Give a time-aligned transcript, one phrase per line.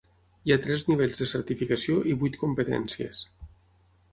[0.45, 3.21] Hi ha tres nivells de certificació i vuit competències.